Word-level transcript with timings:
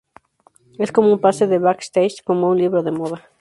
Es 0.79 0.91
como 0.91 1.13
un 1.13 1.19
pase 1.21 1.45
de 1.45 1.59
backstage, 1.59 2.23
como 2.23 2.49
un 2.49 2.57
libro 2.57 2.81
de 2.81 2.89
moda. 2.89 3.29